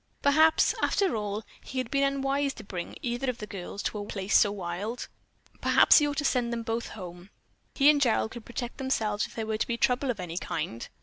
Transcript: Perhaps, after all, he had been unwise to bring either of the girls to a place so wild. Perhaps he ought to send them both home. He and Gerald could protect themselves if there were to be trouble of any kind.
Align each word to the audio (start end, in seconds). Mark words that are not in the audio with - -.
Perhaps, 0.23 0.73
after 0.81 1.15
all, 1.15 1.43
he 1.63 1.77
had 1.77 1.91
been 1.91 2.01
unwise 2.03 2.55
to 2.55 2.63
bring 2.63 2.95
either 3.03 3.29
of 3.29 3.37
the 3.37 3.45
girls 3.45 3.83
to 3.83 3.99
a 3.99 4.05
place 4.07 4.35
so 4.35 4.51
wild. 4.51 5.07
Perhaps 5.61 5.99
he 5.99 6.07
ought 6.07 6.17
to 6.17 6.25
send 6.25 6.51
them 6.51 6.63
both 6.63 6.87
home. 6.97 7.29
He 7.75 7.87
and 7.87 8.01
Gerald 8.01 8.31
could 8.31 8.43
protect 8.43 8.79
themselves 8.79 9.27
if 9.27 9.35
there 9.35 9.45
were 9.45 9.59
to 9.59 9.67
be 9.67 9.77
trouble 9.77 10.09
of 10.09 10.19
any 10.19 10.39
kind. 10.39 10.89